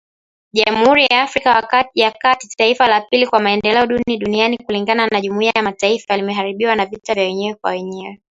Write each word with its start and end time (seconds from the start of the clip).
Jamhuri 0.53 1.05
ya 1.11 1.21
Afrika 1.23 1.69
ya 1.95 2.11
kati, 2.11 2.47
taifa 2.57 2.87
la 2.87 3.01
pili 3.01 3.27
kwa 3.27 3.39
maendeleo 3.39 3.85
duni 3.87 4.17
duniani 4.17 4.57
kulingana 4.57 5.07
na 5.07 5.21
Jumuiya 5.21 5.51
ya 5.55 5.63
mataifa 5.63 6.17
limeharibiwa 6.17 6.75
na 6.75 6.85
vita 6.85 7.13
vya 7.13 7.23
wenyewe 7.23 7.55
kwa 7.55 7.71
wenyewe. 7.71 8.19